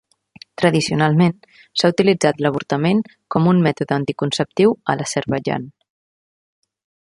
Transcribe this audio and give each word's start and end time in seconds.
Tradicionalment, 0.61 1.35
s'ha 1.81 1.91
utilitzat 1.93 2.41
l'avortament 2.45 3.03
com 3.35 3.51
un 3.53 3.61
mètode 3.69 3.97
anticonceptiu 4.01 4.77
a 4.95 4.99
l'Azerbaidjan. 5.03 5.71